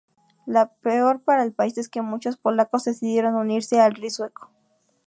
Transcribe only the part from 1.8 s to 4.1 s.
que muchos polacos decidieron unirse al rey